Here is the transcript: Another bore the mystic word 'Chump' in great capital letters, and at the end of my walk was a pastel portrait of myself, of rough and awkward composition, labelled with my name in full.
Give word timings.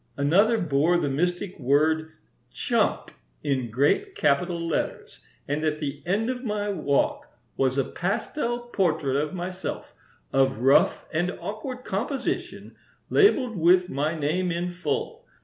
Another 0.17 0.57
bore 0.57 0.97
the 0.97 1.11
mystic 1.11 1.59
word 1.59 2.13
'Chump' 2.51 3.11
in 3.43 3.69
great 3.69 4.15
capital 4.15 4.67
letters, 4.67 5.19
and 5.47 5.63
at 5.63 5.79
the 5.79 6.01
end 6.07 6.27
of 6.27 6.43
my 6.43 6.69
walk 6.69 7.27
was 7.55 7.77
a 7.77 7.83
pastel 7.83 8.61
portrait 8.73 9.15
of 9.15 9.35
myself, 9.35 9.93
of 10.33 10.57
rough 10.61 11.05
and 11.13 11.29
awkward 11.39 11.83
composition, 11.85 12.75
labelled 13.11 13.55
with 13.55 13.89
my 13.89 14.17
name 14.17 14.49
in 14.49 14.71
full. 14.71 15.23